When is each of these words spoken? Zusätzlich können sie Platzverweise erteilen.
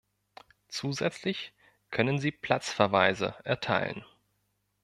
Zusätzlich 0.67 1.53
können 1.91 2.17
sie 2.17 2.31
Platzverweise 2.31 3.35
erteilen. 3.43 4.03